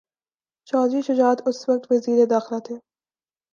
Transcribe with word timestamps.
چوہدری 0.67 1.01
شجاعت 1.01 1.39
اس 1.47 1.57
وقت 1.69 1.83
وزیر 1.91 2.25
داخلہ 2.25 2.59
تھے۔ 2.65 2.75